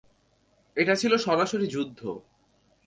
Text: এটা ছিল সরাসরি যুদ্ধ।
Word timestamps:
এটা 0.77 0.93
ছিল 0.95 1.13
সরাসরি 1.17 1.67
যুদ্ধ। 1.67 1.99